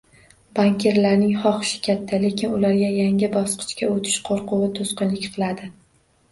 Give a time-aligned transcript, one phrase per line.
[0.59, 5.75] Bankirlarning xohishi katta, lekin ularga yangi bosqichga o'tish qo'rquvi to'sqinlik qiladi